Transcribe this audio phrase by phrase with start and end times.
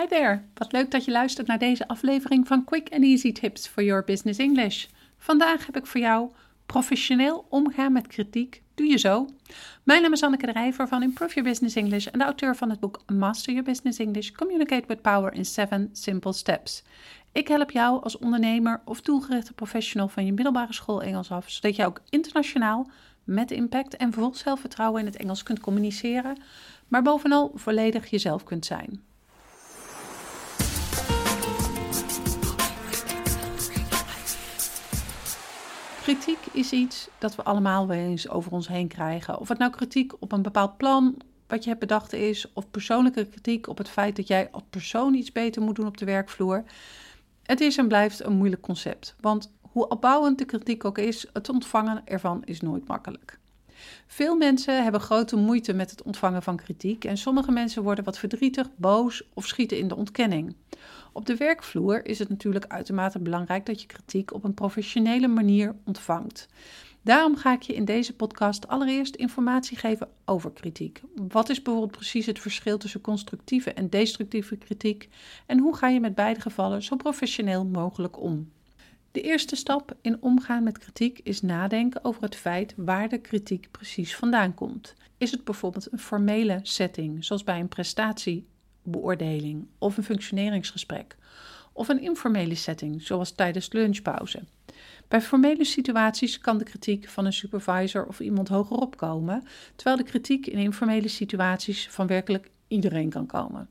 [0.00, 3.66] Hi there, wat leuk dat je luistert naar deze aflevering van Quick and Easy Tips
[3.66, 4.86] for Your Business English.
[5.18, 6.30] Vandaag heb ik voor jou
[6.66, 8.62] professioneel omgaan met kritiek.
[8.74, 9.28] Doe je zo.
[9.82, 12.70] Mijn naam is Anneke de Rijver van Improve Your Business English en de auteur van
[12.70, 16.82] het boek Master Your Business English: Communicate with Power in 7 Simple Steps.
[17.32, 21.76] Ik help jou als ondernemer of doelgerichte professional van je middelbare school Engels af, zodat
[21.76, 22.90] je ook internationaal
[23.24, 26.40] met impact en vol zelfvertrouwen in het Engels kunt communiceren,
[26.88, 29.14] maar bovenal volledig jezelf kunt zijn.
[36.06, 39.38] Kritiek is iets dat we allemaal wel eens over ons heen krijgen.
[39.38, 43.26] Of het nou kritiek op een bepaald plan wat je hebt bedacht is, of persoonlijke
[43.26, 46.64] kritiek op het feit dat jij als persoon iets beter moet doen op de werkvloer.
[47.42, 51.48] Het is en blijft een moeilijk concept, want hoe opbouwend de kritiek ook is, het
[51.48, 53.38] ontvangen ervan is nooit makkelijk.
[54.06, 58.18] Veel mensen hebben grote moeite met het ontvangen van kritiek en sommige mensen worden wat
[58.18, 60.54] verdrietig, boos of schieten in de ontkenning.
[61.12, 65.74] Op de werkvloer is het natuurlijk uitermate belangrijk dat je kritiek op een professionele manier
[65.84, 66.48] ontvangt.
[67.02, 71.02] Daarom ga ik je in deze podcast allereerst informatie geven over kritiek.
[71.28, 75.08] Wat is bijvoorbeeld precies het verschil tussen constructieve en destructieve kritiek
[75.46, 78.50] en hoe ga je met beide gevallen zo professioneel mogelijk om?
[79.16, 83.68] De eerste stap in omgaan met kritiek is nadenken over het feit waar de kritiek
[83.70, 84.94] precies vandaan komt.
[85.18, 91.16] Is het bijvoorbeeld een formele setting, zoals bij een prestatiebeoordeling of een functioneringsgesprek,
[91.72, 94.42] of een informele setting, zoals tijdens lunchpauze?
[95.08, 99.42] Bij formele situaties kan de kritiek van een supervisor of iemand hogerop komen,
[99.76, 103.68] terwijl de kritiek in informele situaties van werkelijk iedereen kan komen.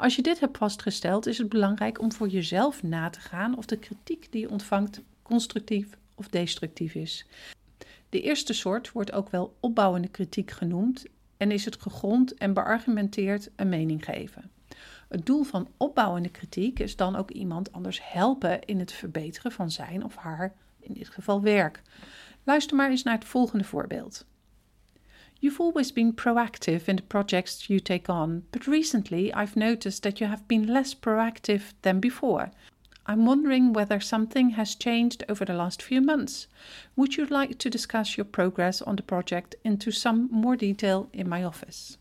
[0.00, 3.66] Als je dit hebt vastgesteld, is het belangrijk om voor jezelf na te gaan of
[3.66, 7.26] de kritiek die je ontvangt constructief of destructief is.
[8.08, 13.50] De eerste soort wordt ook wel opbouwende kritiek genoemd en is het gegrond en beargumenteerd
[13.56, 14.50] een mening geven.
[15.08, 19.70] Het doel van opbouwende kritiek is dan ook iemand anders helpen in het verbeteren van
[19.70, 21.82] zijn of haar, in dit geval werk.
[22.44, 24.24] Luister maar eens naar het volgende voorbeeld.
[25.42, 30.20] You've always been proactive in the projects you take on, but recently I've noticed that
[30.20, 32.50] you have been less proactive than before.
[33.06, 36.46] I'm wondering whether something has changed over the last few months.
[36.94, 41.26] Would you like to discuss your progress on the project into some more detail in
[41.26, 41.96] my office?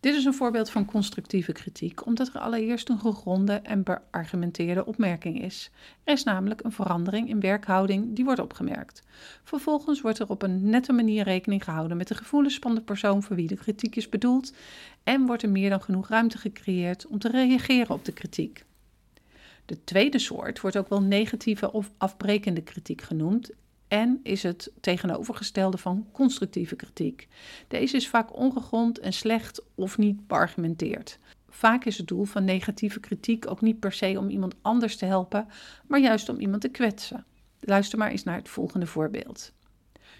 [0.00, 5.42] Dit is een voorbeeld van constructieve kritiek, omdat er allereerst een gegronde en beargumenteerde opmerking
[5.42, 5.70] is.
[6.04, 9.02] Er is namelijk een verandering in werkhouding die wordt opgemerkt.
[9.44, 13.22] Vervolgens wordt er op een nette manier rekening gehouden met de gevoelens van de persoon
[13.22, 14.52] voor wie de kritiek is bedoeld
[15.02, 18.64] en wordt er meer dan genoeg ruimte gecreëerd om te reageren op de kritiek.
[19.66, 23.50] De tweede soort wordt ook wel negatieve of afbrekende kritiek genoemd
[23.90, 27.28] en is het tegenovergestelde van constructieve kritiek.
[27.68, 31.18] Deze is vaak ongegrond en slecht of niet beargumenteerd.
[31.48, 35.04] Vaak is het doel van negatieve kritiek ook niet per se om iemand anders te
[35.04, 35.46] helpen,
[35.86, 37.24] maar juist om iemand te kwetsen.
[37.60, 39.52] Luister maar eens naar het volgende voorbeeld.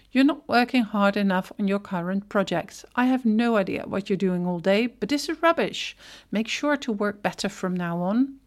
[0.09, 2.83] You're not working hard enough on your current project.
[2.97, 5.93] I have no idea what you're doing all day, but this is rubbish.
[6.29, 8.40] Make sure to work better from now on.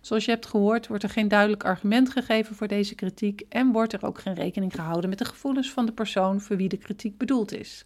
[0.00, 3.92] Zoals je hebt gehoord, wordt er geen duidelijk argument gegeven voor deze kritiek en wordt
[3.92, 7.18] er ook geen rekening gehouden met de gevoelens van de persoon voor wie de kritiek
[7.18, 7.84] bedoeld is.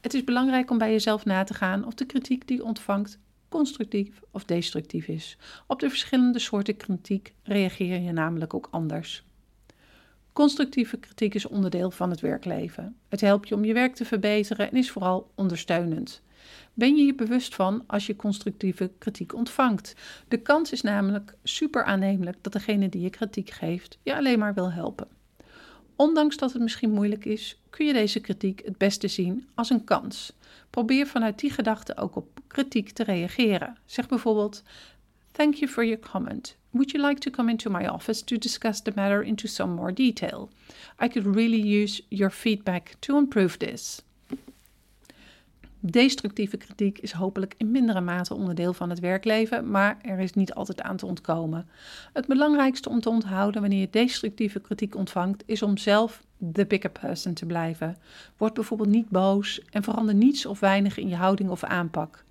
[0.00, 3.18] Het is belangrijk om bij jezelf na te gaan of de kritiek die je ontvangt
[3.48, 5.36] constructief of destructief is.
[5.66, 9.24] Op de verschillende soorten kritiek reageer je namelijk ook anders.
[10.32, 12.96] Constructieve kritiek is onderdeel van het werkleven.
[13.08, 16.22] Het helpt je om je werk te verbeteren en is vooral ondersteunend
[16.74, 19.94] ben je je bewust van als je constructieve kritiek ontvangt.
[20.28, 24.54] De kans is namelijk super aannemelijk dat degene die je kritiek geeft je alleen maar
[24.54, 25.08] wil helpen.
[25.96, 29.84] Ondanks dat het misschien moeilijk is, kun je deze kritiek het beste zien als een
[29.84, 30.32] kans.
[30.70, 33.76] Probeer vanuit die gedachte ook op kritiek te reageren.
[33.84, 34.62] Zeg bijvoorbeeld:
[35.40, 36.54] Thank you for your comment.
[36.72, 39.90] Would you like to come into my office to discuss the matter into some more
[39.92, 40.50] detail?
[40.98, 44.02] I could really use your feedback to improve this.
[45.80, 50.54] Destructieve kritiek is hopelijk in mindere mate onderdeel van het werkleven, maar er is niet
[50.54, 51.68] altijd aan te ontkomen.
[52.12, 56.90] Het belangrijkste om te onthouden wanneer je destructieve kritiek ontvangt, is om zelf de bigger
[56.90, 57.96] person te blijven.
[58.36, 62.24] Word bijvoorbeeld niet boos en verander niets of weinig in je houding of aanpak.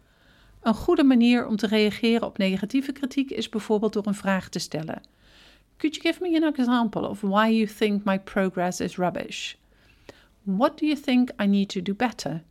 [0.61, 4.59] Een goede manier om te reageren op negatieve kritiek is bijvoorbeeld door een vraag te
[4.59, 5.01] stellen.
[5.77, 9.53] Could you give me an example of why you think my progress is rubbish?
[10.43, 12.43] What do you think I need to do better?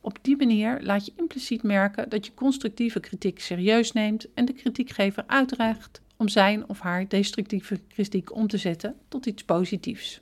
[0.00, 4.52] Op die manier laat je impliciet merken dat je constructieve kritiek serieus neemt en de
[4.52, 10.20] kritiekgever uitdraagt om zijn of haar destructieve kritiek om te zetten tot iets positiefs.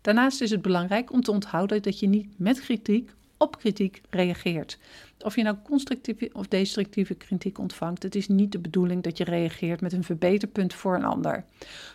[0.00, 4.78] Daarnaast is het belangrijk om te onthouden dat je niet met kritiek op kritiek reageert.
[5.18, 9.24] Of je nou constructieve of destructieve kritiek ontvangt, het is niet de bedoeling dat je
[9.24, 11.44] reageert met een verbeterpunt voor een ander.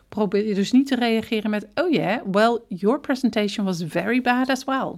[0.10, 4.50] Probeer je dus niet te reageren met: Oh yeah, well, your presentation was very bad
[4.50, 4.92] as well.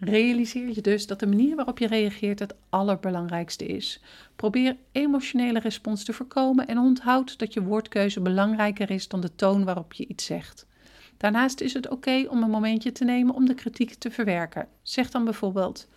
[0.00, 4.00] Realiseer je dus dat de manier waarop je reageert het allerbelangrijkste is.
[4.36, 9.64] Probeer emotionele respons te voorkomen en onthoud dat je woordkeuze belangrijker is dan de toon
[9.64, 10.66] waarop je iets zegt.
[11.18, 14.68] Daarnaast is het oké om een momentje te nemen om de kritiek te verwerken.
[14.82, 15.88] Zeg dan bijvoorbeeld: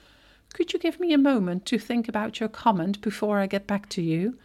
[0.47, 3.85] Could you give me a moment to think about your comment before I get back
[3.85, 4.37] to you?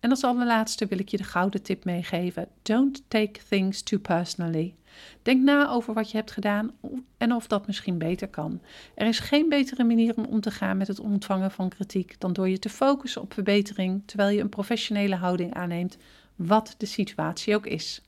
[0.00, 4.74] En als allerlaatste wil ik je de gouden tip meegeven: Don't take things too personally.
[5.22, 6.70] Denk na over wat je hebt gedaan
[7.18, 8.60] en of dat misschien beter kan.
[8.94, 12.32] Er is geen betere manier om om te gaan met het ontvangen van kritiek dan
[12.32, 15.96] door je te focussen op verbetering terwijl je een professionele houding aanneemt,
[16.36, 18.02] wat de situatie ook is.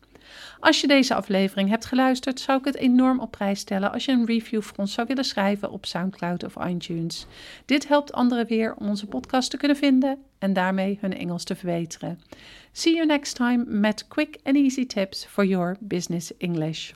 [0.61, 4.13] Als je deze aflevering hebt geluisterd, zou ik het enorm op prijs stellen als je
[4.13, 7.27] een review voor ons zou willen schrijven op SoundCloud of iTunes.
[7.65, 11.55] Dit helpt anderen weer om onze podcast te kunnen vinden en daarmee hun Engels te
[11.55, 12.21] verbeteren.
[12.73, 16.93] See you next time met quick and easy tips for your business English.